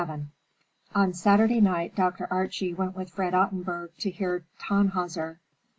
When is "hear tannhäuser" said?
4.09-5.37